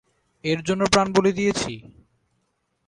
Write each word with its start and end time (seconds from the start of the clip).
এর 0.43 0.59
জন্য 0.67 0.81
প্রাণ 0.93 1.07
বলি 1.15 1.31
দিয়েছি! 1.39 1.73